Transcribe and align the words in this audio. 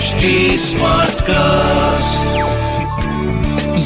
HT 0.00 0.56
Smartcast. 0.56 2.22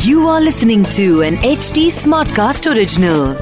You 0.06 0.28
are 0.28 0.40
listening 0.40 0.84
to 0.98 1.22
an 1.22 1.38
HT 1.38 1.86
Smartcast 1.94 2.72
original. 2.72 3.34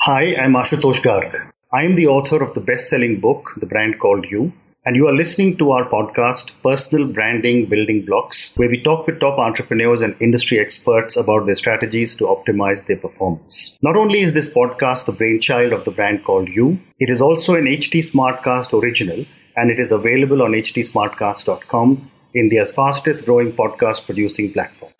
Hi, 0.00 0.34
I'm 0.34 0.54
Ashutosh 0.54 1.00
Garg. 1.00 1.52
I 1.72 1.84
am 1.84 1.94
the 1.94 2.08
author 2.08 2.42
of 2.42 2.54
the 2.54 2.60
best 2.60 2.90
selling 2.90 3.20
book, 3.20 3.52
The 3.58 3.66
Brand 3.66 4.00
Called 4.00 4.24
You, 4.28 4.52
and 4.84 4.96
you 4.96 5.06
are 5.06 5.14
listening 5.14 5.58
to 5.58 5.70
our 5.70 5.88
podcast, 5.88 6.50
Personal 6.64 7.06
Branding 7.06 7.66
Building 7.66 8.04
Blocks, 8.04 8.52
where 8.56 8.68
we 8.68 8.82
talk 8.82 9.06
with 9.06 9.20
top 9.20 9.38
entrepreneurs 9.38 10.00
and 10.00 10.16
industry 10.20 10.58
experts 10.58 11.16
about 11.16 11.46
their 11.46 11.54
strategies 11.54 12.16
to 12.16 12.24
optimize 12.24 12.86
their 12.86 12.96
performance. 12.96 13.78
Not 13.80 13.94
only 13.94 14.22
is 14.22 14.32
this 14.32 14.52
podcast 14.52 15.04
the 15.04 15.12
brainchild 15.12 15.72
of 15.72 15.84
The 15.84 15.92
Brand 15.92 16.24
Called 16.24 16.48
You, 16.48 16.80
it 16.98 17.10
is 17.10 17.20
also 17.20 17.54
an 17.54 17.66
HT 17.66 18.10
Smartcast 18.10 18.76
original, 18.76 19.24
and 19.56 19.70
it 19.70 19.78
is 19.78 19.92
available 19.92 20.42
on 20.42 20.52
htsmartcast.com, 20.52 22.10
India's 22.34 22.72
fastest 22.72 23.24
growing 23.24 23.52
podcast 23.52 24.04
producing 24.06 24.52
platform. 24.52 24.92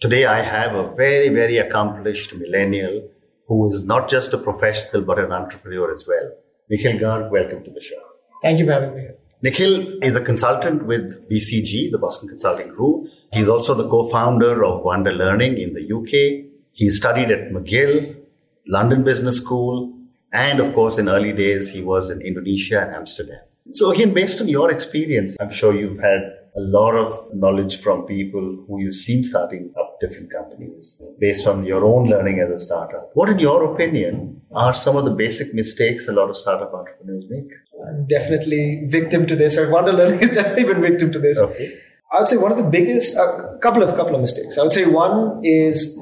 Today, 0.00 0.24
I 0.24 0.42
have 0.42 0.74
a 0.74 0.94
very, 0.96 1.28
very 1.28 1.58
accomplished 1.58 2.34
millennial 2.34 3.08
who 3.46 3.72
is 3.72 3.84
not 3.84 4.08
just 4.08 4.32
a 4.32 4.38
professional 4.38 5.02
but 5.02 5.18
an 5.18 5.30
entrepreneur 5.30 5.94
as 5.94 6.08
well. 6.08 6.32
Nikhil 6.70 6.98
Garg, 6.98 7.30
welcome 7.30 7.62
to 7.64 7.70
the 7.70 7.80
show. 7.80 8.02
Thank 8.42 8.58
you 8.58 8.66
for 8.66 8.72
having 8.72 8.96
me. 8.96 9.08
Nikhil 9.42 10.02
is 10.02 10.16
a 10.16 10.20
consultant 10.20 10.86
with 10.86 11.28
BCG, 11.28 11.90
the 11.90 11.98
Boston 11.98 12.28
Consulting 12.28 12.68
Group. 12.68 13.08
He's 13.32 13.48
also 13.48 13.74
the 13.74 13.88
co-founder 13.88 14.64
of 14.64 14.84
Wonder 14.84 15.12
Learning 15.12 15.58
in 15.58 15.74
the 15.74 15.82
UK. 15.82 16.46
He 16.72 16.90
studied 16.90 17.30
at 17.30 17.50
McGill, 17.50 18.21
London 18.66 19.02
Business 19.04 19.36
School, 19.36 19.92
and 20.32 20.60
of 20.60 20.74
course, 20.74 20.98
in 20.98 21.08
early 21.08 21.32
days, 21.32 21.70
he 21.70 21.82
was 21.82 22.10
in 22.10 22.20
Indonesia 22.20 22.80
and 22.80 22.94
Amsterdam. 22.94 23.40
So 23.72 23.90
again, 23.90 24.12
based 24.12 24.40
on 24.40 24.48
your 24.48 24.70
experience, 24.70 25.36
I'm 25.40 25.52
sure 25.52 25.74
you've 25.74 26.00
had 26.00 26.20
a 26.54 26.60
lot 26.60 26.94
of 26.94 27.34
knowledge 27.34 27.80
from 27.80 28.02
people 28.04 28.64
who 28.66 28.80
you've 28.80 28.94
seen 28.94 29.22
starting 29.22 29.72
up 29.78 29.98
different 30.00 30.30
companies 30.30 31.00
based 31.18 31.46
on 31.46 31.64
your 31.64 31.84
own 31.84 32.08
learning 32.08 32.40
as 32.40 32.50
a 32.50 32.58
startup. 32.58 33.10
What, 33.14 33.30
in 33.30 33.38
your 33.38 33.72
opinion, 33.72 34.42
are 34.54 34.74
some 34.74 34.96
of 34.96 35.04
the 35.04 35.12
basic 35.12 35.54
mistakes 35.54 36.08
a 36.08 36.12
lot 36.12 36.28
of 36.28 36.36
startup 36.36 36.74
entrepreneurs 36.74 37.24
make? 37.30 37.50
I'm 37.86 38.06
definitely 38.06 38.84
victim 38.86 39.26
to 39.26 39.36
this, 39.36 39.56
or 39.56 39.70
Wonder 39.70 39.92
Learning 39.92 40.18
has 40.26 40.34
definitely 40.34 40.64
been 40.64 40.82
victim 40.82 41.12
to 41.12 41.18
this. 41.18 41.38
Okay. 41.38 41.78
I 42.12 42.18
would 42.18 42.28
say 42.28 42.36
one 42.36 42.52
of 42.52 42.58
the 42.58 42.64
biggest, 42.64 43.16
a 43.16 43.58
couple 43.62 43.82
of 43.82 43.96
couple 43.96 44.14
of 44.14 44.20
mistakes. 44.20 44.58
I 44.58 44.62
would 44.62 44.72
say 44.72 44.84
one 44.84 45.40
is 45.44 45.98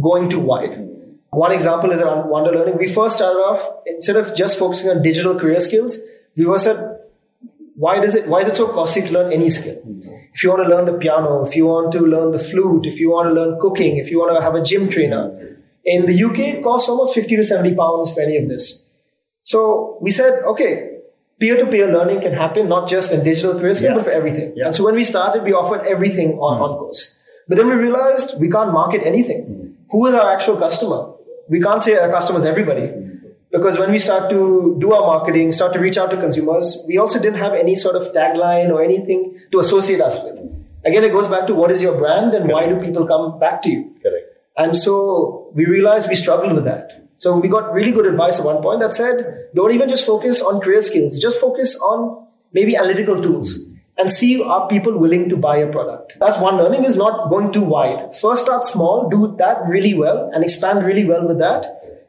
going 0.00 0.30
too 0.30 0.40
wide. 0.40 0.89
One 1.30 1.52
example 1.52 1.92
is 1.92 2.00
around 2.00 2.28
Wonder 2.28 2.50
Learning. 2.50 2.76
We 2.76 2.88
first 2.88 3.16
started 3.16 3.38
off 3.38 3.82
instead 3.86 4.16
of 4.16 4.34
just 4.34 4.58
focusing 4.58 4.90
on 4.90 5.00
digital 5.00 5.38
career 5.38 5.60
skills, 5.60 5.96
we 6.36 6.44
were 6.44 6.58
said 6.58 6.98
why 7.76 7.98
does 7.98 8.14
it 8.14 8.28
why 8.28 8.40
is 8.42 8.48
it 8.48 8.56
so 8.56 8.68
costly 8.68 9.02
to 9.02 9.12
learn 9.12 9.32
any 9.32 9.48
skill? 9.48 9.76
Mm-hmm. 9.76 10.14
If 10.34 10.44
you 10.44 10.50
want 10.50 10.62
to 10.64 10.68
learn 10.68 10.84
the 10.84 10.98
piano 10.98 11.44
if 11.46 11.56
you 11.56 11.66
want 11.66 11.92
to 11.92 12.00
learn 12.00 12.30
the 12.32 12.38
flute 12.38 12.86
if 12.86 13.00
you 13.00 13.10
want 13.10 13.28
to 13.28 13.34
learn 13.40 13.58
cooking 13.60 13.96
if 13.96 14.10
you 14.10 14.18
want 14.18 14.36
to 14.36 14.42
have 14.42 14.54
a 14.54 14.62
gym 14.62 14.88
trainer. 14.90 15.22
In 15.84 16.04
the 16.06 16.24
uk 16.24 16.38
it 16.38 16.62
costs 16.62 16.88
almost 16.90 17.14
50 17.14 17.36
to 17.36 17.44
70 17.44 17.74
pounds 17.74 18.12
for 18.12 18.20
any 18.20 18.36
of 18.36 18.48
this. 18.48 18.88
So 19.44 19.98
we 20.00 20.10
said 20.10 20.42
okay 20.54 20.88
peer-to-peer 21.38 21.86
learning 21.86 22.20
can 22.20 22.34
happen 22.34 22.68
not 22.68 22.86
just 22.88 23.14
in 23.14 23.24
digital 23.24 23.58
career 23.58 23.72
skill 23.72 23.92
Yeah. 23.92 23.96
but 23.96 24.04
for 24.04 24.10
everything. 24.10 24.52
Yeah. 24.56 24.66
and 24.66 24.74
so 24.74 24.84
when 24.84 24.94
we 24.94 25.04
started 25.04 25.42
we 25.42 25.54
offered 25.54 25.86
everything 25.86 26.34
on, 26.34 26.60
on 26.60 26.70
mm-hmm. 26.70 26.80
course. 26.80 27.16
But 27.48 27.56
then 27.56 27.68
we 27.68 27.74
realized 27.74 28.38
we 28.40 28.50
can't 28.50 28.72
market 28.72 29.02
anything. 29.04 29.40
Mm-hmm. 29.44 29.66
Who 29.92 30.06
is 30.06 30.14
our 30.14 30.30
actual 30.30 30.56
customer 30.56 31.00
we 31.50 31.60
can't 31.60 31.82
say 31.82 31.98
our 31.98 32.08
customer 32.08 32.38
is 32.38 32.44
everybody 32.44 32.90
because 33.50 33.78
when 33.78 33.90
we 33.90 33.98
start 33.98 34.30
to 34.30 34.76
do 34.80 34.92
our 34.92 35.00
marketing, 35.00 35.50
start 35.50 35.72
to 35.72 35.80
reach 35.80 35.98
out 35.98 36.10
to 36.12 36.16
consumers, 36.16 36.84
we 36.86 36.96
also 36.98 37.20
didn't 37.20 37.40
have 37.40 37.52
any 37.52 37.74
sort 37.74 37.96
of 37.96 38.12
tagline 38.12 38.70
or 38.70 38.82
anything 38.82 39.38
to 39.50 39.58
associate 39.58 40.00
us 40.00 40.22
with. 40.22 40.38
Again, 40.84 41.02
it 41.02 41.10
goes 41.10 41.26
back 41.26 41.48
to 41.48 41.54
what 41.54 41.72
is 41.72 41.82
your 41.82 41.98
brand 41.98 42.32
and 42.34 42.48
why 42.48 42.68
do 42.68 42.80
people 42.80 43.06
come 43.06 43.38
back 43.40 43.60
to 43.62 43.68
you? 43.68 43.94
Correct. 44.02 44.26
And 44.56 44.76
so 44.76 45.50
we 45.54 45.66
realized 45.66 46.08
we 46.08 46.14
struggled 46.14 46.52
with 46.52 46.64
that. 46.64 47.08
So 47.18 47.36
we 47.36 47.48
got 47.48 47.72
really 47.74 47.90
good 47.90 48.06
advice 48.06 48.38
at 48.38 48.46
one 48.46 48.62
point 48.62 48.80
that 48.80 48.94
said, 48.94 49.48
don't 49.54 49.72
even 49.72 49.88
just 49.88 50.06
focus 50.06 50.40
on 50.40 50.60
career 50.60 50.80
skills, 50.80 51.18
just 51.18 51.40
focus 51.40 51.76
on 51.80 52.26
maybe 52.52 52.76
analytical 52.76 53.20
tools 53.20 53.58
and 54.00 54.10
see 54.10 54.42
are 54.42 54.66
people 54.68 54.98
willing 54.98 55.28
to 55.28 55.36
buy 55.36 55.56
a 55.58 55.70
product. 55.70 56.14
That's 56.20 56.38
one 56.40 56.56
learning 56.56 56.84
is 56.84 56.96
not 56.96 57.28
going 57.30 57.52
too 57.52 57.62
wide. 57.62 58.14
First 58.20 58.44
start 58.44 58.64
small, 58.64 59.08
do 59.10 59.34
that 59.38 59.58
really 59.68 59.94
well 59.94 60.30
and 60.34 60.42
expand 60.42 60.84
really 60.84 61.04
well 61.04 61.26
with 61.28 61.38
that 61.38 61.66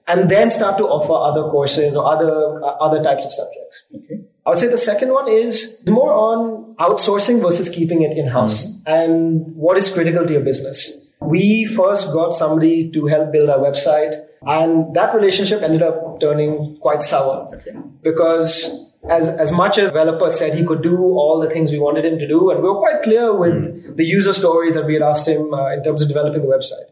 and 0.07 0.29
then 0.31 0.49
start 0.51 0.77
to 0.77 0.85
offer 0.85 1.13
other 1.13 1.49
courses 1.51 1.95
or 1.95 2.05
other 2.11 2.63
uh, 2.63 2.75
other 2.87 3.03
types 3.03 3.25
of 3.25 3.31
subjects. 3.31 3.85
Okay. 3.95 4.21
I 4.45 4.49
would 4.51 4.59
say 4.59 4.67
the 4.67 4.77
second 4.77 5.11
one 5.13 5.27
is 5.31 5.83
more 5.87 6.11
on 6.11 6.75
outsourcing 6.79 7.41
versus 7.41 7.69
keeping 7.69 8.01
it 8.01 8.17
in 8.17 8.27
house 8.27 8.65
and 8.87 9.45
what 9.55 9.77
is 9.77 9.93
critical 9.93 10.25
to 10.25 10.33
your 10.33 10.41
business. 10.41 11.09
We 11.21 11.65
first 11.65 12.11
got 12.13 12.33
somebody 12.33 12.89
to 12.93 13.05
help 13.05 13.31
build 13.31 13.47
our 13.55 13.59
website, 13.59 14.15
and 14.41 14.95
that 14.95 15.13
relationship 15.13 15.61
ended 15.61 15.83
up 15.83 16.19
turning 16.19 16.77
quite 16.81 17.03
sour 17.03 17.35
Okay. 17.55 17.75
because. 18.01 18.87
As, 19.09 19.29
as 19.29 19.51
much 19.51 19.77
as 19.77 19.91
developer 19.91 20.29
said 20.29 20.53
he 20.53 20.63
could 20.63 20.83
do 20.83 20.95
all 20.97 21.39
the 21.39 21.49
things 21.49 21.71
we 21.71 21.79
wanted 21.79 22.05
him 22.05 22.19
to 22.19 22.27
do, 22.27 22.51
and 22.51 22.61
we 22.61 22.69
were 22.69 22.79
quite 22.79 23.01
clear 23.01 23.35
with 23.35 23.97
the 23.97 24.05
user 24.05 24.31
stories 24.31 24.75
that 24.75 24.85
we 24.85 24.93
had 24.93 25.01
asked 25.01 25.27
him 25.27 25.53
uh, 25.53 25.71
in 25.73 25.83
terms 25.83 26.01
of 26.01 26.07
developing 26.07 26.41
the 26.41 26.47
website. 26.47 26.91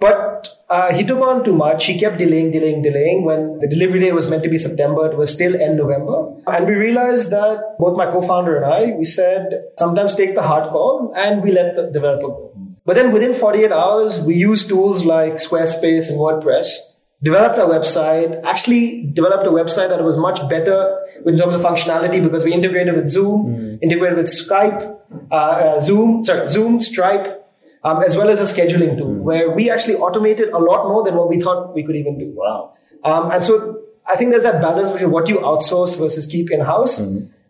But 0.00 0.48
uh, 0.70 0.94
he 0.94 1.04
took 1.04 1.20
on 1.20 1.44
too 1.44 1.54
much. 1.54 1.86
He 1.86 1.98
kept 1.98 2.18
delaying, 2.18 2.52
delaying, 2.52 2.82
delaying. 2.82 3.24
When 3.24 3.58
the 3.58 3.66
delivery 3.66 4.00
day 4.00 4.12
was 4.12 4.30
meant 4.30 4.44
to 4.44 4.48
be 4.48 4.58
September, 4.58 5.10
it 5.10 5.16
was 5.16 5.32
still 5.32 5.60
end 5.60 5.76
November. 5.76 6.34
And 6.46 6.66
we 6.66 6.74
realized 6.74 7.30
that 7.30 7.76
both 7.78 7.96
my 7.96 8.06
co-founder 8.06 8.56
and 8.56 8.64
I, 8.64 8.96
we 8.96 9.04
said 9.04 9.64
sometimes 9.76 10.14
take 10.14 10.36
the 10.36 10.42
hard 10.42 10.70
call 10.70 11.12
and 11.16 11.42
we 11.42 11.50
let 11.50 11.74
the 11.74 11.90
developer 11.90 12.28
go. 12.28 12.52
But 12.84 12.94
then 12.94 13.12
within 13.12 13.34
48 13.34 13.72
hours, 13.72 14.20
we 14.20 14.36
used 14.36 14.68
tools 14.68 15.04
like 15.04 15.34
Squarespace 15.34 16.08
and 16.08 16.18
WordPress, 16.18 16.78
developed 17.22 17.58
a 17.58 17.62
website, 17.62 18.42
actually 18.44 19.02
developed 19.12 19.46
a 19.46 19.50
website 19.50 19.88
that 19.88 20.02
was 20.04 20.16
much 20.16 20.46
better 20.48 20.98
in 21.26 21.36
terms 21.36 21.54
of 21.54 21.60
functionality 21.60 22.22
because 22.22 22.44
we 22.44 22.52
integrated 22.52 22.94
with 22.94 23.08
Zoom, 23.08 23.78
integrated 23.82 24.16
with 24.16 24.26
Skype, 24.26 24.96
uh, 25.30 25.34
uh, 25.34 25.80
Zoom, 25.80 26.22
sorry, 26.22 26.48
Zoom, 26.48 26.78
Stripe, 26.78 27.44
um, 27.82 28.02
as 28.02 28.16
well 28.16 28.28
as 28.28 28.40
a 28.40 28.54
scheduling 28.54 28.96
tool 28.98 29.14
where 29.14 29.50
we 29.50 29.70
actually 29.70 29.96
automated 29.96 30.48
a 30.50 30.58
lot 30.58 30.88
more 30.88 31.04
than 31.04 31.14
what 31.16 31.28
we 31.28 31.40
thought 31.40 31.74
we 31.74 31.82
could 31.82 31.96
even 31.96 32.18
do. 32.18 32.32
Wow. 32.36 32.74
Um, 33.04 33.30
and 33.30 33.42
so 33.42 33.82
I 34.06 34.16
think 34.16 34.30
there's 34.30 34.42
that 34.44 34.60
balance 34.62 34.90
between 34.90 35.10
what 35.10 35.28
you 35.28 35.38
outsource 35.38 35.98
versus 35.98 36.26
keep 36.26 36.50
in 36.50 36.60
house. 36.60 37.00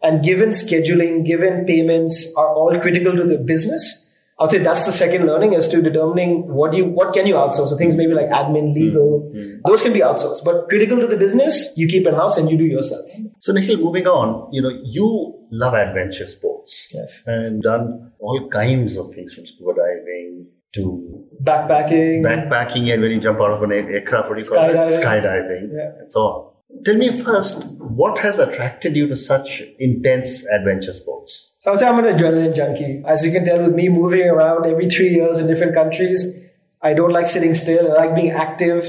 And 0.01 0.23
given 0.23 0.51
scheduling, 0.51 1.27
given 1.27 1.67
payments 1.67 2.33
are 2.37 2.49
all 2.49 2.79
critical 2.81 3.17
to 3.17 3.25
the 3.25 3.37
business, 3.37 4.08
I 4.39 4.45
would 4.45 4.51
say 4.53 4.59
that's 4.59 4.87
the 4.87 4.93
second 4.93 5.27
learning 5.27 5.55
as 5.57 5.67
to 5.69 5.83
determining 5.83 6.47
what 6.47 6.73
you 6.73 6.85
what 6.85 7.13
can 7.13 7.27
you 7.27 7.35
outsource. 7.35 7.71
So 7.71 7.77
things 7.77 7.97
maybe 7.97 8.15
like 8.15 8.27
admin, 8.29 8.69
hmm, 8.69 8.81
legal, 8.81 9.31
hmm. 9.35 9.61
those 9.67 9.83
can 9.83 9.93
be 9.93 10.01
outsourced. 10.01 10.45
But 10.45 10.69
critical 10.69 11.01
to 11.01 11.09
the 11.09 11.17
business, 11.17 11.73
you 11.77 11.89
keep 11.89 12.07
in 12.07 12.15
house 12.15 12.39
and 12.39 12.49
you 12.49 12.57
do 12.57 12.65
yourself. 12.65 13.11
So 13.41 13.53
Nikhil, 13.53 13.79
moving 13.79 14.07
on, 14.07 14.53
you 14.53 14.63
know, 14.63 14.71
you 14.85 15.35
love 15.51 15.75
adventure 15.75 16.27
sports. 16.29 16.89
Yes. 16.95 17.25
And 17.27 17.63
done 17.63 18.13
all 18.21 18.49
kinds 18.49 18.97
of 18.97 19.13
things 19.13 19.35
from 19.35 19.47
scuba 19.47 19.73
diving 19.75 20.47
to 20.75 21.25
Backpacking. 21.43 22.23
backpacking 22.23 22.93
and 22.93 23.01
when 23.03 23.11
you 23.13 23.21
jump 23.21 23.41
out 23.41 23.53
of 23.53 23.63
an 23.63 23.73
aircraft, 23.73 24.29
what 24.29 24.39
do 24.39 24.45
you 24.45 24.51
call 24.51 24.69
it? 24.69 24.75
Skydiving. 24.75 25.03
Skydiving 25.05 25.69
Yeah. 25.73 26.01
and 26.01 26.13
so 26.13 26.21
on. 26.21 26.53
Tell 26.85 26.97
me 26.97 27.17
first, 27.17 27.65
what 27.79 28.19
has 28.19 28.39
attracted 28.39 28.95
you 28.95 29.09
to 29.09 29.17
such 29.17 29.63
intense 29.79 30.47
adventure 30.47 30.93
sports? 30.93 31.55
So 31.59 31.71
I 31.71 31.73
would 31.73 31.81
say 31.81 31.87
I'm 31.89 31.99
an 31.99 32.05
adrenaline 32.05 32.55
junkie. 32.55 33.03
As 33.07 33.25
you 33.25 33.33
can 33.33 33.45
tell 33.45 33.61
with 33.63 33.75
me 33.75 33.89
moving 33.89 34.29
around 34.29 34.67
every 34.67 34.89
three 34.89 35.09
years 35.09 35.39
in 35.39 35.47
different 35.47 35.75
countries, 35.75 36.41
I 36.83 36.95
don't 36.95 37.11
like 37.11 37.27
sitting 37.27 37.55
still. 37.55 37.93
I 37.93 38.07
like 38.07 38.15
being 38.15 38.31
active. 38.31 38.85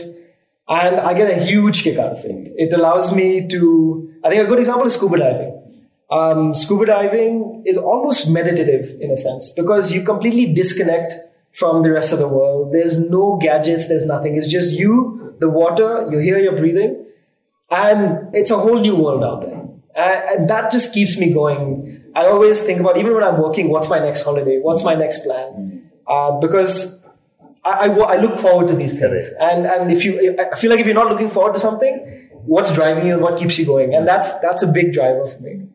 And 0.68 1.00
I 1.00 1.14
get 1.14 1.32
a 1.32 1.44
huge 1.44 1.84
kick 1.84 1.98
out 1.98 2.12
of 2.12 2.26
it. 2.26 2.54
It 2.56 2.74
allows 2.74 3.16
me 3.16 3.48
to, 3.48 4.14
I 4.24 4.30
think 4.30 4.44
a 4.44 4.46
good 4.46 4.60
example 4.60 4.86
is 4.86 4.94
scuba 4.94 5.18
diving. 5.18 5.56
Um, 6.12 6.54
scuba 6.54 6.86
diving 6.86 7.64
is 7.66 7.78
almost 7.78 8.30
meditative 8.30 8.96
in 9.00 9.10
a 9.10 9.18
sense 9.18 9.52
because 9.56 9.92
you 9.92 10.04
completely 10.04 10.54
disconnect 10.54 11.14
from 11.54 11.82
the 11.82 11.92
rest 11.92 12.14
of 12.14 12.20
the 12.20 12.28
world. 12.28 12.72
There's 12.74 13.00
no 13.00 13.40
gadgets, 13.42 13.88
there's 13.88 14.06
nothing. 14.06 14.36
It's 14.36 14.48
just 14.48 14.72
you, 14.72 15.36
the 15.40 15.50
water, 15.50 16.08
you 16.12 16.20
hear 16.20 16.38
your 16.38 16.56
breathing, 16.56 17.06
and 17.72 18.34
it's 18.34 18.52
a 18.52 18.58
whole 18.58 18.80
new 18.80 18.96
world 18.96 19.24
out 19.24 19.42
there. 19.42 19.62
And 19.96 20.30
and 20.30 20.50
that 20.50 20.72
just 20.72 20.94
keeps 20.94 21.18
me 21.18 21.34
going. 21.34 22.04
I 22.16 22.26
always 22.26 22.60
think 22.60 22.80
about, 22.80 22.98
even 22.98 23.14
when 23.14 23.24
I'm 23.24 23.40
working, 23.42 23.70
what's 23.70 23.90
my 23.90 24.00
next 24.00 24.24
holiday? 24.24 24.60
What's 24.60 24.84
my 24.84 24.96
next 24.96 25.24
plan? 25.24 25.92
Uh, 26.08 26.40
because 26.40 27.06
I, 27.64 27.88
I, 27.88 27.88
I 27.88 28.16
look 28.18 28.40
forward 28.40 28.68
to 28.70 28.76
these 28.76 29.00
things. 29.00 29.32
And, 29.40 29.68
and 29.68 29.92
if 29.92 30.04
you, 30.04 30.36
I 30.40 30.56
feel 30.58 30.72
like 30.72 30.80
if 30.80 30.88
you're 30.88 30.96
not 30.96 31.10
looking 31.10 31.30
forward 31.30 31.54
to 31.54 31.60
something, 31.60 32.30
what's 32.46 32.74
driving 32.74 33.06
you 33.06 33.14
and 33.14 33.22
what 33.22 33.38
keeps 33.38 33.60
you 33.60 33.66
going? 33.66 33.94
And 33.94 34.08
that's, 34.08 34.40
that's 34.40 34.64
a 34.64 34.68
big 34.68 34.92
driver 34.92 35.28
for 35.28 35.40
me. 35.40 35.68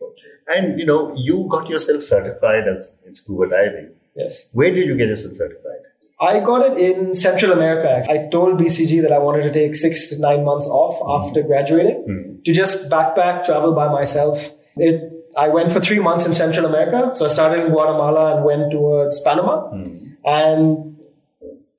And 0.48 0.78
you 0.78 0.86
know, 0.86 1.14
you 1.16 1.46
got 1.50 1.68
yourself 1.68 2.02
certified 2.02 2.66
as 2.66 3.00
in 3.06 3.14
scuba 3.14 3.48
diving. 3.48 3.90
Yes. 4.16 4.50
Where 4.52 4.74
did 4.74 4.86
you 4.86 4.96
get 4.96 5.08
yourself 5.08 5.34
certified? 5.34 5.83
I 6.24 6.40
got 6.40 6.62
it 6.66 6.78
in 6.78 7.14
Central 7.14 7.52
America. 7.52 8.04
I 8.08 8.28
told 8.30 8.58
BCG 8.58 9.02
that 9.02 9.12
I 9.12 9.18
wanted 9.18 9.42
to 9.42 9.52
take 9.52 9.74
six 9.74 10.08
to 10.08 10.20
nine 10.20 10.44
months 10.44 10.66
off 10.66 10.96
hmm. 11.00 11.26
after 11.28 11.42
graduating 11.42 12.04
hmm. 12.06 12.42
to 12.44 12.52
just 12.52 12.90
backpack, 12.90 13.44
travel 13.44 13.74
by 13.74 13.88
myself. 13.88 14.50
It, 14.76 15.12
I 15.36 15.48
went 15.48 15.72
for 15.72 15.80
three 15.80 15.98
months 15.98 16.26
in 16.26 16.34
Central 16.34 16.66
America. 16.66 17.12
So 17.12 17.24
I 17.24 17.28
started 17.28 17.64
in 17.64 17.72
Guatemala 17.72 18.36
and 18.36 18.44
went 18.44 18.70
towards 18.70 19.20
Panama. 19.20 19.68
Hmm. 19.70 20.12
And 20.24 20.96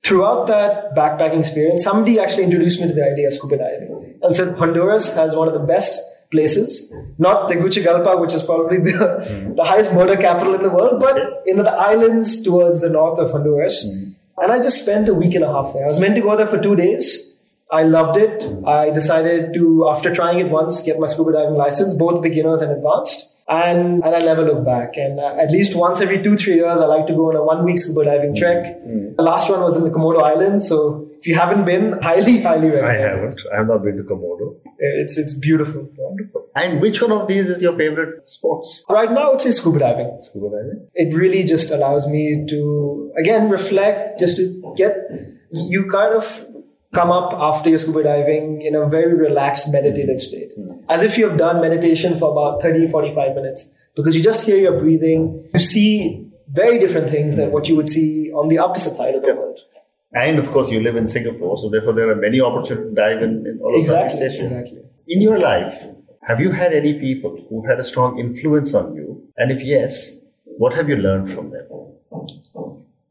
throughout 0.04 0.46
that 0.46 0.94
backpacking 0.94 1.40
experience, 1.40 1.82
somebody 1.82 2.20
actually 2.20 2.44
introduced 2.44 2.80
me 2.80 2.88
to 2.88 2.94
the 2.94 3.04
idea 3.04 3.26
of 3.26 3.34
scuba 3.34 3.58
diving 3.58 4.18
and 4.22 4.36
said 4.36 4.56
Honduras 4.56 5.14
has 5.16 5.34
one 5.34 5.48
of 5.48 5.54
the 5.54 5.66
best 5.74 6.00
places, 6.30 6.92
not 7.18 7.48
Tegucigalpa, 7.48 8.20
which 8.20 8.34
is 8.34 8.42
probably 8.42 8.78
the, 8.78 9.52
the 9.56 9.64
highest 9.64 9.92
murder 9.94 10.16
capital 10.16 10.54
in 10.54 10.62
the 10.62 10.70
world, 10.70 11.00
but 11.00 11.16
in 11.46 11.56
the 11.56 11.70
islands 11.70 12.42
towards 12.42 12.80
the 12.80 12.88
north 12.88 13.18
of 13.18 13.30
Honduras. 13.30 13.84
And 14.38 14.52
I 14.52 14.58
just 14.58 14.82
spent 14.82 15.08
a 15.08 15.14
week 15.14 15.34
and 15.34 15.44
a 15.44 15.48
half 15.48 15.72
there. 15.72 15.84
I 15.84 15.86
was 15.86 15.98
meant 16.00 16.14
to 16.16 16.20
go 16.20 16.36
there 16.36 16.46
for 16.46 16.60
two 16.60 16.76
days. 16.76 17.36
I 17.70 17.82
loved 17.82 18.16
it. 18.16 18.46
I 18.66 18.90
decided 18.90 19.54
to, 19.54 19.88
after 19.88 20.14
trying 20.14 20.38
it 20.38 20.50
once, 20.50 20.80
get 20.80 20.98
my 21.00 21.06
scuba 21.06 21.32
diving 21.32 21.54
license, 21.54 21.94
both 21.94 22.22
beginners 22.22 22.62
and 22.62 22.70
advanced. 22.70 23.32
And, 23.48 24.04
and 24.04 24.14
I 24.14 24.18
never 24.18 24.42
look 24.44 24.64
back. 24.64 24.96
And 24.96 25.18
uh, 25.20 25.36
at 25.40 25.50
least 25.52 25.76
once 25.76 26.00
every 26.00 26.22
two, 26.22 26.36
three 26.36 26.56
years, 26.56 26.80
I 26.80 26.86
like 26.86 27.06
to 27.06 27.12
go 27.14 27.28
on 27.30 27.36
a 27.36 27.42
one 27.42 27.64
week 27.64 27.78
scuba 27.78 28.04
diving 28.04 28.34
trek. 28.36 28.64
The 29.16 29.22
last 29.22 29.48
one 29.48 29.60
was 29.60 29.76
in 29.76 29.84
the 29.84 29.90
Komodo 29.90 30.22
Islands. 30.22 30.68
So 30.68 31.08
if 31.18 31.26
you 31.26 31.34
haven't 31.34 31.64
been, 31.64 32.00
highly, 32.02 32.42
highly 32.42 32.70
recommend. 32.70 32.96
I 32.96 33.00
haven't. 33.00 33.40
I 33.52 33.56
have 33.58 33.68
not 33.68 33.82
been 33.82 33.96
to 33.96 34.02
Komodo. 34.02 34.56
It's, 34.78 35.16
it's 35.16 35.34
beautiful. 35.34 35.88
Wonderful. 35.96 36.35
And 36.56 36.80
which 36.80 37.02
one 37.02 37.12
of 37.12 37.28
these 37.28 37.50
is 37.50 37.60
your 37.60 37.76
favorite 37.76 38.26
sports? 38.26 38.82
Right 38.88 39.12
now, 39.12 39.32
it's 39.32 39.44
scuba 39.56 39.78
diving. 39.78 40.16
Scuba 40.20 40.48
diving. 40.48 40.88
It 40.94 41.14
really 41.14 41.44
just 41.44 41.70
allows 41.70 42.08
me 42.08 42.46
to, 42.48 43.12
again, 43.20 43.50
reflect, 43.50 44.18
just 44.18 44.38
to 44.38 44.74
get, 44.74 44.96
you 45.50 45.86
kind 45.90 46.14
of 46.14 46.46
come 46.94 47.10
up 47.10 47.34
after 47.34 47.68
your 47.68 47.78
scuba 47.78 48.02
diving 48.04 48.62
in 48.62 48.74
a 48.74 48.88
very 48.88 49.14
relaxed 49.14 49.70
meditative 49.70 50.18
state. 50.18 50.52
Hmm. 50.56 50.78
As 50.88 51.02
if 51.02 51.18
you 51.18 51.28
have 51.28 51.36
done 51.36 51.60
meditation 51.60 52.18
for 52.18 52.32
about 52.32 52.62
30, 52.62 52.88
45 52.88 53.34
minutes. 53.34 53.74
Because 53.94 54.16
you 54.16 54.22
just 54.22 54.46
hear 54.46 54.56
your 54.56 54.80
breathing, 54.80 55.46
you 55.52 55.60
see 55.60 56.26
very 56.48 56.78
different 56.78 57.10
things 57.10 57.36
than 57.36 57.48
hmm. 57.48 57.52
what 57.52 57.68
you 57.68 57.76
would 57.76 57.90
see 57.90 58.32
on 58.32 58.48
the 58.48 58.56
opposite 58.56 58.94
side 58.94 59.14
of 59.14 59.20
the 59.20 59.34
world. 59.34 59.60
And 60.14 60.38
of 60.38 60.50
course, 60.50 60.70
you 60.70 60.80
live 60.80 60.96
in 60.96 61.06
Singapore, 61.06 61.58
so 61.58 61.68
therefore 61.68 61.92
there 61.92 62.08
are 62.08 62.16
many 62.16 62.40
opportunities 62.40 62.88
to 62.88 62.94
dive 62.94 63.22
in, 63.22 63.46
in 63.46 63.60
all 63.62 63.74
of 63.74 63.80
Exactly, 63.80 64.20
Southeast 64.20 64.34
Asia. 64.36 64.44
exactly. 64.44 64.82
In 65.08 65.20
your 65.20 65.38
life, 65.38 65.84
have 66.26 66.40
you 66.40 66.50
had 66.50 66.72
any 66.72 66.98
people 66.98 67.38
who've 67.48 67.64
had 67.64 67.78
a 67.78 67.84
strong 67.84 68.18
influence 68.18 68.74
on 68.74 68.96
you? 68.96 69.22
And 69.36 69.52
if 69.52 69.62
yes, 69.62 70.20
what 70.44 70.74
have 70.74 70.88
you 70.88 70.96
learned 70.96 71.30
from 71.30 71.50
them? 71.50 71.66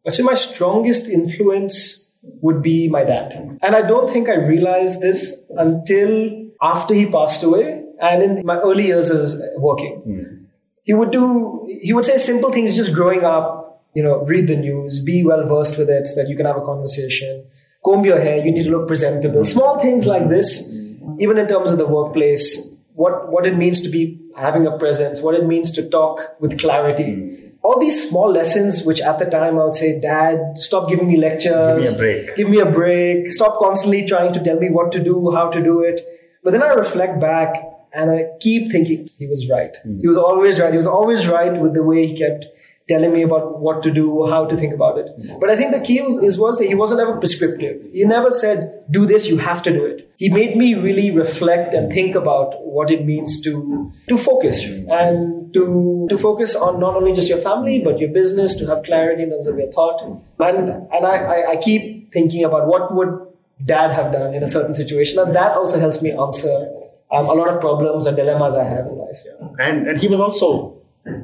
I'd 0.06 0.14
say 0.14 0.24
my 0.24 0.34
strongest 0.34 1.08
influence 1.08 2.12
would 2.42 2.62
be 2.62 2.90
my 2.90 3.06
dad. 3.06 3.58
And 3.64 3.74
I 3.76 3.84
don't 3.84 4.10
think 4.10 4.28
I 4.28 4.36
realized 4.36 5.00
this 5.00 5.46
until 5.58 6.46
after 6.62 6.94
he 6.94 7.06
passed 7.06 7.42
away 7.42 7.86
and 8.02 8.22
in 8.22 8.46
my 8.46 8.58
early 8.58 8.88
years 8.88 9.10
as 9.10 9.42
working. 9.58 9.96
Hmm. 10.04 10.44
He 10.84 10.94
would 10.94 11.12
do, 11.12 11.66
he 11.82 11.94
would 11.94 12.04
say 12.04 12.18
simple 12.18 12.52
things 12.52 12.76
just 12.76 12.94
growing 12.94 13.24
up, 13.24 13.84
you 13.94 14.04
know, 14.04 14.26
read 14.26 14.48
the 14.48 14.58
news, 14.58 15.00
be 15.00 15.24
well 15.24 15.48
versed 15.48 15.78
with 15.78 15.90
it 15.90 16.06
so 16.06 16.22
that 16.22 16.30
you 16.30 16.36
can 16.36 16.46
have 16.46 16.58
a 16.58 16.66
conversation, 16.66 17.46
comb 17.84 18.04
your 18.04 18.20
hair, 18.20 18.46
you 18.46 18.52
need 18.52 18.64
to 18.64 18.72
look 18.72 18.88
presentable. 18.88 19.40
Hmm. 19.40 19.44
Small 19.44 19.80
things 19.80 20.06
like 20.06 20.28
this, 20.28 20.74
hmm. 20.74 21.16
even 21.22 21.38
in 21.38 21.48
terms 21.48 21.72
of 21.72 21.78
the 21.78 21.88
workplace, 21.88 22.75
what, 22.96 23.32
what 23.32 23.46
it 23.46 23.56
means 23.56 23.82
to 23.82 23.90
be 23.90 24.20
having 24.36 24.66
a 24.66 24.78
presence, 24.78 25.22
what 25.22 25.36
it 25.36 25.46
means 25.46 25.72
to 25.74 25.90
talk 25.90 26.20
with 26.40 26.60
clarity 26.60 27.14
hmm. 27.14 27.48
all 27.62 27.80
these 27.80 28.10
small 28.10 28.30
lessons, 28.32 28.84
which 28.84 29.02
at 29.02 29.20
the 29.20 29.26
time 29.26 29.60
I 29.60 29.66
would 29.66 29.76
say, 29.76 30.00
Dad, 30.00 30.58
stop 30.58 30.90
giving 30.90 31.08
me 31.08 31.18
lectures. 31.18 31.92
Give 31.92 32.00
me 32.00 32.08
a 32.12 32.24
break. 32.24 32.36
Give 32.38 32.50
me 32.50 32.60
a 32.60 32.66
break. 32.66 33.32
Stop 33.32 33.60
constantly 33.60 34.08
trying 34.08 34.34
to 34.34 34.44
tell 34.44 34.60
me 34.60 34.70
what 34.70 34.92
to 34.94 35.04
do, 35.04 35.32
how 35.32 35.50
to 35.50 35.64
do 35.64 35.82
it. 35.82 36.02
But 36.44 36.52
then 36.52 36.62
I 36.62 36.70
reflect 36.70 37.20
back 37.20 37.56
and 37.96 38.12
I 38.12 38.26
keep 38.40 38.72
thinking 38.72 39.10
he 39.18 39.28
was 39.28 39.50
right. 39.50 39.76
Hmm. 39.84 40.00
He 40.00 40.08
was 40.08 40.18
always 40.18 40.60
right. 40.60 40.72
He 40.72 40.78
was 40.78 40.88
always 40.88 41.28
right 41.28 41.60
with 41.60 41.74
the 41.74 41.84
way 41.84 42.06
he 42.08 42.18
kept 42.18 42.46
telling 42.88 43.12
me 43.12 43.24
about 43.24 43.60
what 43.60 43.82
to 43.84 43.92
do, 43.92 44.26
how 44.28 44.46
to 44.46 44.56
think 44.56 44.74
about 44.74 44.98
it. 44.98 45.10
But 45.40 45.50
I 45.50 45.56
think 45.56 45.74
the 45.74 45.80
key 45.80 46.00
is 46.00 46.38
was 46.38 46.58
that 46.60 46.68
he 46.68 46.76
wasn't 46.76 47.02
ever 47.02 47.18
prescriptive. 47.18 47.82
He 47.92 48.04
never 48.04 48.32
said, 48.32 48.84
do 48.92 49.06
this, 49.06 49.28
you 49.28 49.38
have 49.38 49.64
to 49.64 49.74
do 49.74 49.86
it. 49.86 50.12
He 50.18 50.30
made 50.30 50.56
me 50.56 50.76
really 50.76 51.10
reflect 51.12 51.74
and 51.74 51.92
think 51.92 52.16
about 52.16 52.64
what 52.64 52.92
it 52.92 53.06
means 53.06 53.42
to, 53.42 53.92
to 54.08 54.18
focus 54.18 54.64
and 54.66 55.52
to, 55.54 56.06
to 56.10 56.18
focus 56.18 56.56
on 56.56 56.80
not 56.80 56.96
only 56.96 57.14
just 57.14 57.28
your 57.28 57.40
family, 57.40 57.80
but 57.80 58.00
your 58.00 58.10
business, 58.12 58.56
to 58.58 58.68
have 58.68 58.84
clarity 58.84 59.24
in 59.24 59.32
terms 59.32 59.48
of 59.48 59.58
your 59.58 59.72
thought. 59.72 60.02
And, 60.40 60.68
and 60.94 61.06
I, 61.06 61.18
I, 61.18 61.52
I 61.52 61.56
keep 61.58 62.14
thinking 62.14 62.44
about 62.44 62.68
what 62.68 62.94
would 62.94 63.28
dad 63.64 63.92
have 63.92 64.12
done 64.12 64.34
in 64.34 64.44
a 64.44 64.48
certain 64.48 64.76
situation. 64.76 65.18
And 65.18 65.36
that 65.36 65.54
also 65.54 65.80
helps 65.80 66.02
me 66.02 66.12
answer 66.12 66.72
um, 67.12 67.26
a 67.26 67.34
lot 67.34 67.50
of 67.50 67.62
problems 67.62 68.06
and 68.06 68.16
dilemmas 68.16 68.56
I 68.56 68.64
have 68.64 68.86
in 68.86 68.98
life. 68.98 69.20
And 69.60 69.88
and 69.88 70.00
he 70.00 70.08
was 70.08 70.20
also 70.20 70.75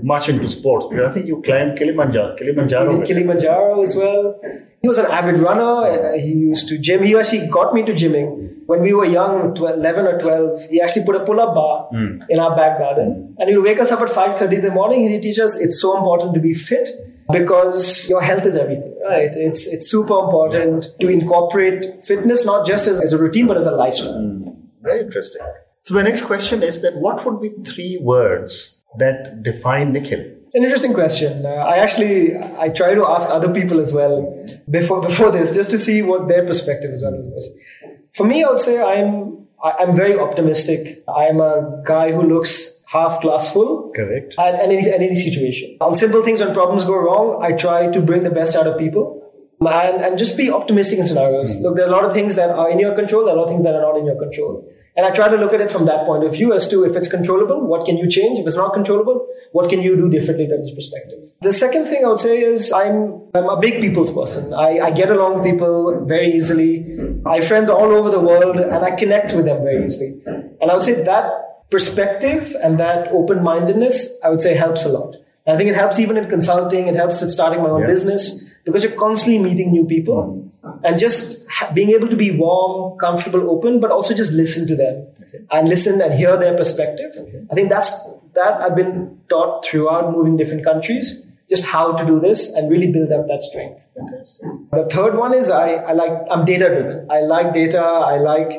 much 0.03 0.29
into 0.29 0.47
sports 0.47 0.85
because 0.87 1.09
I 1.09 1.13
think 1.13 1.27
you 1.27 1.41
climbed 1.41 1.77
Kilimanjaro. 1.77 2.35
Kilimanjaro. 2.35 2.99
Did 2.99 3.07
Kilimanjaro 3.07 3.81
as 3.81 3.95
well. 3.95 4.39
He 4.81 4.87
was 4.87 4.99
an 4.99 5.07
avid 5.07 5.39
runner. 5.41 5.61
uh, 5.61 6.17
He 6.17 6.29
used 6.29 6.67
to 6.69 6.77
gym. 6.77 7.03
He 7.03 7.15
actually 7.15 7.47
got 7.47 7.73
me 7.73 7.83
to 7.83 7.93
gymming. 7.93 8.65
When 8.65 8.81
we 8.81 8.93
were 8.93 9.05
young, 9.05 9.53
12, 9.55 9.79
11 9.79 10.05
or 10.05 10.19
12, 10.19 10.69
he 10.69 10.81
actually 10.81 11.05
put 11.05 11.15
a 11.15 11.25
pull-up 11.25 11.53
bar 11.55 11.87
hmm. 11.91 12.21
in 12.29 12.39
our 12.39 12.55
back 12.55 12.77
garden. 12.77 13.33
Hmm. 13.35 13.41
And 13.41 13.49
he 13.49 13.57
would 13.57 13.65
wake 13.65 13.79
us 13.79 13.91
up 13.91 14.01
at 14.01 14.09
5.30 14.09 14.53
in 14.53 14.61
the 14.61 14.71
morning 14.71 15.03
and 15.03 15.11
he'd 15.11 15.23
teach 15.23 15.39
us 15.39 15.59
it's 15.59 15.81
so 15.81 15.97
important 15.97 16.33
to 16.35 16.39
be 16.39 16.53
fit 16.53 16.89
because 17.31 18.09
your 18.09 18.21
health 18.21 18.45
is 18.45 18.55
everything, 18.55 18.95
right? 19.03 19.31
It's, 19.33 19.65
it's 19.67 19.89
super 19.89 20.17
important 20.19 20.87
to 20.99 21.07
incorporate 21.07 22.03
fitness, 22.03 22.45
not 22.45 22.65
just 22.65 22.87
as, 22.87 23.01
as 23.01 23.13
a 23.13 23.17
routine, 23.17 23.47
but 23.47 23.57
as 23.57 23.65
a 23.65 23.71
lifestyle. 23.71 24.19
Hmm. 24.19 24.49
Very 24.81 25.01
interesting. 25.01 25.41
So 25.83 25.95
my 25.95 26.03
next 26.03 26.23
question 26.23 26.61
is 26.61 26.81
that 26.81 26.95
what 26.95 27.25
would 27.25 27.41
be 27.41 27.49
three 27.63 27.99
words 28.01 28.80
that 28.97 29.43
define 29.43 29.93
Nikhil? 29.93 30.19
An 30.53 30.63
interesting 30.63 30.93
question. 30.93 31.45
Uh, 31.45 31.49
I 31.49 31.77
actually 31.77 32.37
I 32.37 32.69
try 32.69 32.93
to 32.93 33.05
ask 33.05 33.29
other 33.29 33.53
people 33.53 33.79
as 33.79 33.93
well 33.93 34.45
before 34.69 35.01
before 35.01 35.31
this, 35.31 35.53
just 35.53 35.71
to 35.71 35.79
see 35.79 36.01
what 36.01 36.27
their 36.27 36.45
perspective 36.45 36.91
is 36.91 37.03
on 37.03 37.13
this. 37.31 37.49
For 38.13 38.25
me, 38.25 38.43
I 38.43 38.49
would 38.49 38.59
say 38.59 38.81
I'm 38.81 39.47
I'm 39.63 39.95
very 39.95 40.19
optimistic. 40.19 41.03
I'm 41.07 41.39
a 41.39 41.81
guy 41.85 42.11
who 42.11 42.23
looks 42.23 42.81
half 42.91 43.21
glass 43.21 43.51
full 43.53 43.91
Correct. 43.95 44.35
at 44.37 44.55
any, 44.55 44.77
at 44.79 45.01
any 45.01 45.15
situation. 45.15 45.77
On 45.79 45.95
simple 45.95 46.23
things, 46.23 46.41
when 46.41 46.53
problems 46.53 46.83
go 46.83 46.97
wrong, 46.97 47.41
I 47.41 47.53
try 47.53 47.87
to 47.87 48.01
bring 48.01 48.23
the 48.23 48.29
best 48.31 48.55
out 48.55 48.67
of 48.67 48.77
people 48.77 49.21
and, 49.61 50.03
and 50.03 50.17
just 50.17 50.35
be 50.35 50.51
optimistic 50.51 50.99
in 50.99 51.05
scenarios. 51.05 51.55
Look, 51.57 51.75
there 51.77 51.85
are 51.85 51.89
a 51.89 51.91
lot 51.91 52.03
of 52.03 52.13
things 52.13 52.35
that 52.35 52.49
are 52.49 52.69
in 52.69 52.79
your 52.79 52.95
control, 52.95 53.25
there 53.25 53.33
are 53.33 53.37
a 53.37 53.39
lot 53.39 53.45
of 53.45 53.51
things 53.51 53.63
that 53.63 53.75
are 53.75 53.81
not 53.81 53.97
in 53.97 54.05
your 54.05 54.19
control. 54.19 54.67
And 54.95 55.05
I 55.05 55.11
try 55.11 55.29
to 55.29 55.37
look 55.37 55.53
at 55.53 55.61
it 55.61 55.71
from 55.71 55.85
that 55.85 56.05
point 56.05 56.25
of 56.25 56.33
view 56.33 56.51
as 56.53 56.67
to 56.69 56.83
if 56.83 56.95
it's 56.97 57.07
controllable, 57.07 57.65
what 57.65 57.85
can 57.85 57.97
you 57.97 58.09
change? 58.09 58.39
If 58.39 58.45
it's 58.45 58.57
not 58.57 58.73
controllable, 58.73 59.25
what 59.53 59.69
can 59.69 59.81
you 59.81 59.95
do 59.95 60.09
differently 60.09 60.47
from 60.49 60.59
this 60.59 60.73
perspective? 60.73 61.19
The 61.41 61.53
second 61.53 61.85
thing 61.85 62.03
I 62.03 62.09
would 62.09 62.19
say 62.19 62.41
is 62.41 62.73
I'm, 62.73 63.21
I'm 63.33 63.47
a 63.49 63.57
big 63.59 63.79
people's 63.79 64.11
person. 64.11 64.53
I, 64.53 64.79
I 64.79 64.91
get 64.91 65.09
along 65.09 65.35
with 65.35 65.43
people 65.45 66.03
very 66.05 66.33
easily. 66.33 66.99
I 67.25 67.35
have 67.35 67.47
friends 67.47 67.69
all 67.69 67.91
over 67.93 68.09
the 68.09 68.19
world 68.19 68.57
and 68.57 68.83
I 68.83 68.91
connect 68.91 69.33
with 69.33 69.45
them 69.45 69.63
very 69.63 69.85
easily. 69.85 70.21
And 70.25 70.69
I 70.69 70.73
would 70.73 70.83
say 70.83 71.01
that 71.03 71.69
perspective 71.71 72.55
and 72.61 72.79
that 72.79 73.07
open 73.13 73.41
mindedness, 73.41 74.19
I 74.23 74.29
would 74.29 74.41
say 74.41 74.53
helps 74.55 74.83
a 74.85 74.89
lot. 74.89 75.15
And 75.45 75.55
I 75.55 75.57
think 75.57 75.69
it 75.69 75.75
helps 75.75 75.99
even 75.99 76.17
in 76.17 76.29
consulting, 76.29 76.87
it 76.87 76.95
helps 76.95 77.21
with 77.21 77.31
starting 77.31 77.63
my 77.63 77.69
own 77.69 77.81
Yeah. 77.81 77.87
business 77.87 78.43
because 78.65 78.83
you're 78.83 78.91
constantly 79.07 79.39
meeting 79.41 79.71
new 79.71 79.85
people 79.85 80.49
and 80.83 80.99
just 80.99 81.40
being 81.73 81.91
able 81.91 82.07
to 82.07 82.15
be 82.15 82.31
warm, 82.31 82.97
comfortable, 82.97 83.49
open, 83.49 83.79
but 83.79 83.91
also 83.91 84.13
just 84.13 84.31
listen 84.31 84.67
to 84.67 84.75
them 84.75 85.07
and 85.51 85.67
listen 85.67 86.01
and 86.01 86.13
hear 86.13 86.37
their 86.37 86.55
perspective. 86.55 87.13
I 87.51 87.55
think 87.55 87.69
that's 87.69 87.91
that 88.33 88.61
I've 88.61 88.75
been 88.75 89.19
taught 89.29 89.65
throughout 89.65 90.11
moving 90.11 90.37
different 90.37 90.63
countries, 90.63 91.25
just 91.49 91.65
how 91.65 91.91
to 91.93 92.05
do 92.05 92.19
this 92.19 92.53
and 92.53 92.69
really 92.71 92.91
build 92.91 93.11
up 93.11 93.27
that 93.27 93.41
strength. 93.41 93.87
Fantastic. 93.95 94.47
The 94.71 94.87
third 94.89 95.15
one 95.17 95.33
is 95.33 95.49
I, 95.49 95.73
I 95.73 95.93
like 95.93 96.11
I'm 96.29 96.45
data 96.45 96.69
driven. 96.69 97.07
I 97.11 97.21
like 97.21 97.53
data. 97.53 97.81
I 97.81 98.17
like 98.17 98.49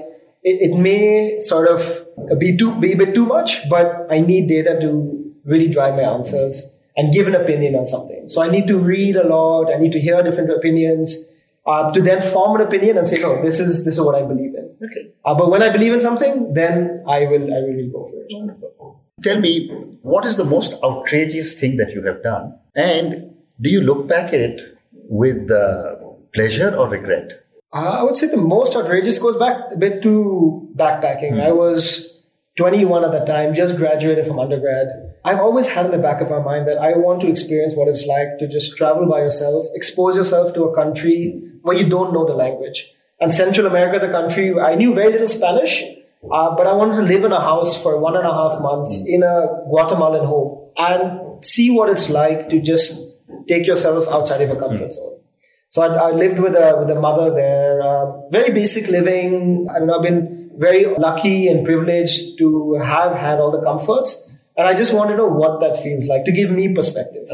it, 0.42 0.70
it 0.70 0.76
may 0.76 1.38
sort 1.38 1.68
of 1.68 2.06
be 2.38 2.56
too 2.56 2.78
be 2.80 2.92
a 2.92 2.96
bit 2.96 3.14
too 3.14 3.26
much, 3.26 3.68
but 3.68 4.06
I 4.10 4.20
need 4.20 4.48
data 4.48 4.78
to 4.80 5.32
really 5.44 5.68
drive 5.68 5.94
my 5.94 6.02
answers 6.02 6.68
and 6.96 7.12
give 7.12 7.26
an 7.26 7.34
opinion 7.34 7.74
on 7.74 7.86
something. 7.86 8.28
So 8.28 8.42
I 8.42 8.50
need 8.50 8.66
to 8.66 8.78
read 8.78 9.16
a 9.16 9.26
lot. 9.26 9.72
I 9.72 9.78
need 9.78 9.92
to 9.92 10.00
hear 10.00 10.22
different 10.22 10.50
opinions 10.50 11.26
uh, 11.66 11.92
to 11.92 12.00
then 12.00 12.20
form 12.20 12.60
an 12.60 12.66
opinion 12.66 12.98
and 12.98 13.08
say, 13.08 13.20
no, 13.20 13.40
this 13.42 13.60
is 13.60 13.84
this 13.84 13.94
is 13.94 14.00
what 14.00 14.14
I 14.14 14.22
believe 14.22 14.54
in. 14.54 14.76
Okay. 14.82 15.12
Uh, 15.24 15.34
but 15.34 15.50
when 15.50 15.62
I 15.62 15.70
believe 15.70 15.92
in 15.92 16.00
something, 16.00 16.52
then 16.54 17.04
I 17.08 17.26
will 17.26 17.44
I 17.54 17.60
will 17.60 17.68
really 17.68 17.88
go 17.88 18.08
for 18.08 18.24
it. 18.28 19.22
Tell 19.22 19.40
me, 19.40 19.68
what 20.02 20.24
is 20.24 20.36
the 20.36 20.44
most 20.44 20.74
outrageous 20.82 21.58
thing 21.58 21.76
that 21.76 21.92
you 21.92 22.02
have 22.02 22.22
done? 22.22 22.58
And 22.74 23.34
do 23.60 23.70
you 23.70 23.80
look 23.80 24.08
back 24.08 24.32
at 24.32 24.40
it 24.40 24.78
with 24.92 25.50
uh, 25.50 25.94
pleasure 26.34 26.74
or 26.74 26.88
regret? 26.88 27.44
Uh, 27.72 27.98
I 28.00 28.02
would 28.02 28.16
say 28.16 28.26
the 28.26 28.36
most 28.36 28.74
outrageous 28.74 29.18
goes 29.18 29.36
back 29.36 29.56
a 29.72 29.76
bit 29.76 30.02
to 30.02 30.68
backpacking. 30.76 31.40
I 31.40 31.52
was 31.52 32.24
21 32.58 33.04
at 33.04 33.12
the 33.12 33.24
time, 33.24 33.54
just 33.54 33.76
graduated 33.76 34.26
from 34.26 34.38
undergrad. 34.38 35.11
I've 35.24 35.38
always 35.38 35.68
had 35.68 35.86
in 35.86 35.92
the 35.92 35.98
back 35.98 36.20
of 36.20 36.30
my 36.30 36.40
mind 36.40 36.66
that 36.66 36.78
I 36.78 36.96
want 36.96 37.20
to 37.20 37.28
experience 37.28 37.74
what 37.74 37.88
it's 37.88 38.06
like 38.06 38.38
to 38.40 38.48
just 38.48 38.76
travel 38.76 39.08
by 39.08 39.20
yourself, 39.20 39.66
expose 39.74 40.16
yourself 40.16 40.52
to 40.54 40.64
a 40.64 40.74
country 40.74 41.40
where 41.62 41.76
you 41.76 41.88
don't 41.88 42.12
know 42.12 42.24
the 42.24 42.34
language. 42.34 42.90
And 43.20 43.32
Central 43.32 43.66
America 43.66 43.96
is 43.96 44.02
a 44.02 44.10
country 44.10 44.58
I 44.58 44.74
knew 44.74 44.94
very 44.94 45.12
little 45.12 45.28
Spanish, 45.28 45.82
uh, 46.30 46.56
but 46.56 46.66
I 46.66 46.72
wanted 46.72 46.96
to 46.96 47.02
live 47.02 47.24
in 47.24 47.32
a 47.32 47.40
house 47.40 47.80
for 47.80 47.98
one 47.98 48.16
and 48.16 48.26
a 48.26 48.32
half 48.32 48.60
months 48.60 49.04
in 49.06 49.22
a 49.22 49.62
Guatemalan 49.68 50.26
home 50.26 50.70
and 50.76 51.44
see 51.44 51.70
what 51.70 51.88
it's 51.88 52.10
like 52.10 52.48
to 52.48 52.60
just 52.60 53.00
take 53.46 53.66
yourself 53.66 54.08
outside 54.08 54.40
of 54.40 54.48
your 54.48 54.58
comfort 54.58 54.92
zone. 54.92 55.18
So 55.70 55.82
I, 55.82 56.08
I 56.08 56.10
lived 56.10 56.38
with 56.38 56.54
a 56.54 56.76
with 56.78 56.90
a 56.90 57.00
mother 57.00 57.32
there, 57.32 57.80
um, 57.82 58.28
very 58.30 58.52
basic 58.52 58.88
living. 58.88 59.68
I 59.74 59.80
mean, 59.80 59.90
I've 59.90 60.02
been 60.02 60.50
very 60.56 60.84
lucky 60.96 61.48
and 61.48 61.64
privileged 61.64 62.38
to 62.38 62.74
have 62.74 63.16
had 63.16 63.38
all 63.38 63.50
the 63.50 63.62
comforts, 63.62 64.28
and 64.56 64.66
I 64.66 64.74
just 64.74 64.94
want 64.94 65.10
to 65.10 65.16
know 65.16 65.26
what 65.26 65.60
that 65.60 65.82
feels 65.82 66.06
like 66.06 66.24
to 66.24 66.32
give 66.32 66.50
me 66.50 66.74
perspective. 66.74 67.28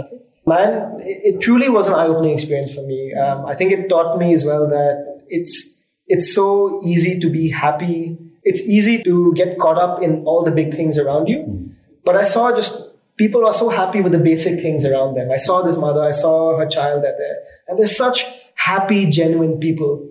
Man, 0.47 1.01
it, 1.01 1.35
it 1.35 1.41
truly 1.41 1.69
was 1.69 1.89
an 1.89 1.95
eye-opening 1.95 2.33
experience 2.33 2.75
for 2.75 2.83
me. 2.83 3.15
Um, 3.15 3.45
I 3.47 3.55
think 3.55 3.73
it 3.73 3.89
taught 3.89 4.19
me 4.19 4.33
as 4.33 4.45
well 4.45 4.69
that 4.69 5.23
it's 5.29 5.83
it's 6.07 6.35
so 6.35 6.81
easy 6.85 7.21
to 7.21 7.29
be 7.29 7.51
happy. 7.51 8.17
It's 8.43 8.63
easy 8.63 9.03
to 9.03 9.35
get 9.35 9.59
caught 9.59 9.77
up 9.77 10.03
in 10.03 10.25
all 10.25 10.43
the 10.43 10.51
big 10.51 10.75
things 10.75 10.97
around 10.97 11.27
you. 11.27 11.71
But 12.05 12.17
I 12.17 12.23
saw 12.23 12.55
just 12.55 12.89
people 13.19 13.45
are 13.45 13.53
so 13.53 13.69
happy 13.69 14.01
with 14.01 14.13
the 14.13 14.19
basic 14.19 14.61
things 14.63 14.87
around 14.87 15.15
them. 15.15 15.31
I 15.31 15.37
saw 15.37 15.61
this 15.63 15.77
mother, 15.77 16.03
I 16.03 16.13
saw 16.13 16.57
her 16.57 16.67
child 16.67 17.05
that 17.05 17.19
there, 17.19 17.37
and 17.67 17.79
they're 17.79 17.87
such 17.87 18.25
happy, 18.55 19.07
genuine 19.07 19.59
people. 19.59 20.09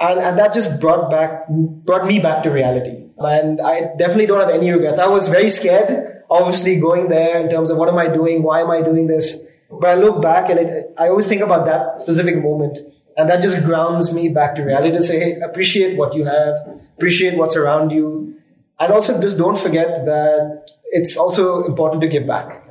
And, 0.00 0.18
and 0.18 0.38
that 0.38 0.54
just 0.54 0.80
brought 0.80 1.10
back, 1.10 1.48
brought 1.48 2.06
me 2.06 2.18
back 2.18 2.42
to 2.44 2.50
reality. 2.50 3.07
And 3.18 3.60
I 3.60 3.94
definitely 3.96 4.26
don't 4.26 4.40
have 4.40 4.50
any 4.50 4.70
regrets. 4.70 5.00
I 5.00 5.08
was 5.08 5.28
very 5.28 5.48
scared, 5.48 6.22
obviously 6.30 6.78
going 6.80 7.08
there 7.08 7.40
in 7.40 7.48
terms 7.48 7.70
of 7.70 7.76
what 7.76 7.88
am 7.88 7.98
I 7.98 8.08
doing? 8.08 8.42
Why 8.42 8.60
am 8.60 8.70
I 8.70 8.82
doing 8.82 9.06
this? 9.06 9.46
But 9.70 9.90
I 9.90 9.94
look 9.94 10.22
back 10.22 10.50
and 10.50 10.58
it, 10.58 10.94
I 10.98 11.08
always 11.08 11.26
think 11.26 11.42
about 11.42 11.66
that 11.66 12.00
specific 12.00 12.42
moment. 12.42 12.78
And 13.16 13.28
that 13.28 13.42
just 13.42 13.64
grounds 13.64 14.14
me 14.14 14.28
back 14.28 14.54
to 14.54 14.62
reality 14.62 14.92
to 14.92 15.02
say, 15.02 15.18
hey, 15.18 15.40
appreciate 15.40 15.98
what 15.98 16.14
you 16.14 16.24
have, 16.24 16.54
appreciate 16.96 17.36
what's 17.36 17.56
around 17.56 17.90
you. 17.90 18.36
And 18.78 18.92
also 18.92 19.20
just 19.20 19.36
don't 19.36 19.58
forget 19.58 20.06
that 20.06 20.66
it's 20.90 21.16
also 21.16 21.64
important 21.64 22.00
to 22.02 22.08
give 22.08 22.26
back. 22.26 22.64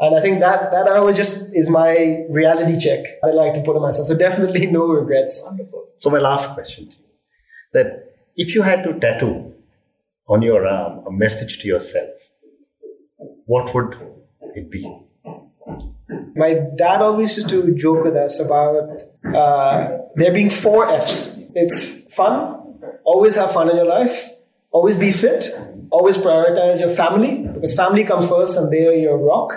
And 0.00 0.14
I 0.14 0.20
think 0.20 0.40
that 0.40 0.72
that 0.72 0.86
I 0.86 0.96
always 0.96 1.16
just 1.16 1.54
is 1.54 1.68
my 1.68 2.26
reality 2.28 2.78
check 2.78 3.06
I 3.22 3.28
like 3.28 3.54
to 3.54 3.62
put 3.62 3.76
on 3.76 3.82
myself. 3.82 4.08
So 4.08 4.16
definitely 4.16 4.66
no 4.66 4.86
regrets. 4.86 5.42
Wonderful. 5.44 5.88
So 5.96 6.10
my 6.10 6.18
last 6.18 6.52
question 6.52 6.88
to 6.88 6.96
you: 6.96 7.04
that 7.72 8.14
if 8.36 8.54
you 8.54 8.62
had 8.62 8.82
to 8.84 8.98
tattoo 8.98 9.53
on 10.26 10.42
your 10.42 10.66
arm 10.66 11.06
a 11.06 11.10
message 11.12 11.58
to 11.60 11.68
yourself, 11.68 12.30
what 13.46 13.74
would 13.74 13.96
it 14.54 14.70
be? 14.70 14.90
My 16.36 16.60
dad 16.76 17.00
always 17.00 17.36
used 17.36 17.48
to 17.50 17.74
joke 17.74 18.04
with 18.04 18.16
us 18.16 18.40
about 18.40 19.02
uh, 19.34 19.98
there 20.16 20.32
being 20.32 20.50
four 20.50 20.90
F's. 20.90 21.38
It's 21.54 22.12
fun, 22.12 22.80
always 23.04 23.36
have 23.36 23.52
fun 23.52 23.70
in 23.70 23.76
your 23.76 23.86
life, 23.86 24.30
always 24.70 24.96
be 24.96 25.12
fit, 25.12 25.50
always 25.90 26.16
prioritize 26.16 26.80
your 26.80 26.90
family 26.90 27.46
because 27.52 27.74
family 27.74 28.04
comes 28.04 28.28
first 28.28 28.56
and 28.56 28.72
they 28.72 28.86
are 28.88 28.92
your 28.94 29.18
rock, 29.18 29.52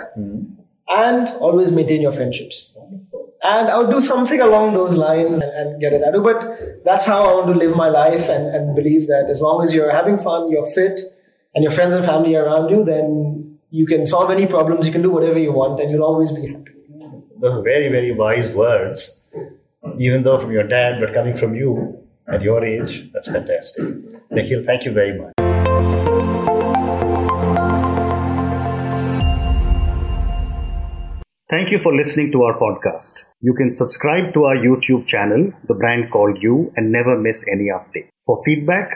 and 0.88 1.28
always 1.40 1.72
maintain 1.72 2.00
your 2.00 2.12
friendships. 2.12 2.74
And 3.50 3.70
I 3.70 3.78
would 3.78 3.90
do 3.90 4.00
something 4.00 4.40
along 4.40 4.74
those 4.74 4.96
lines 4.96 5.40
and, 5.40 5.52
and 5.52 5.80
get 5.80 5.94
it 5.94 6.02
out. 6.02 6.14
of 6.14 6.22
But 6.22 6.84
that's 6.84 7.06
how 7.06 7.24
I 7.24 7.34
want 7.36 7.46
to 7.52 7.54
live 7.54 7.74
my 7.74 7.88
life 7.88 8.28
and, 8.28 8.54
and 8.54 8.76
believe 8.76 9.06
that 9.06 9.28
as 9.30 9.40
long 9.40 9.62
as 9.62 9.72
you're 9.72 9.90
having 9.90 10.18
fun, 10.18 10.50
you're 10.50 10.66
fit, 10.66 11.00
and 11.54 11.62
your 11.62 11.72
friends 11.72 11.94
and 11.94 12.04
family 12.04 12.36
are 12.36 12.44
around 12.44 12.68
you, 12.68 12.84
then 12.84 13.58
you 13.70 13.86
can 13.86 14.06
solve 14.06 14.30
any 14.30 14.46
problems, 14.46 14.86
you 14.86 14.92
can 14.92 15.02
do 15.02 15.10
whatever 15.10 15.38
you 15.38 15.52
want, 15.52 15.80
and 15.80 15.90
you'll 15.90 16.04
always 16.04 16.30
be 16.32 16.46
happy. 16.46 16.72
Those 17.40 17.58
are 17.58 17.62
very, 17.62 17.88
very 17.88 18.12
wise 18.12 18.54
words, 18.54 19.20
even 19.98 20.24
though 20.24 20.38
from 20.38 20.52
your 20.52 20.64
dad, 20.64 21.00
but 21.00 21.14
coming 21.14 21.36
from 21.36 21.54
you 21.54 21.98
at 22.26 22.42
your 22.42 22.64
age, 22.64 23.10
that's 23.12 23.28
fantastic. 23.28 23.84
Nikhil, 24.30 24.64
thank 24.64 24.84
you 24.84 24.92
very 24.92 25.18
much. 25.18 26.37
Thank 31.50 31.70
you 31.70 31.78
for 31.78 31.94
listening 31.96 32.30
to 32.32 32.42
our 32.42 32.58
podcast. 32.58 33.22
You 33.40 33.54
can 33.54 33.72
subscribe 33.72 34.34
to 34.34 34.44
our 34.44 34.56
YouTube 34.56 35.06
channel, 35.06 35.50
The 35.66 35.72
Brand 35.72 36.10
Called 36.10 36.42
You, 36.42 36.70
and 36.76 36.92
never 36.92 37.16
miss 37.18 37.42
any 37.50 37.68
update. 37.76 38.10
For 38.26 38.36
feedback, 38.44 38.90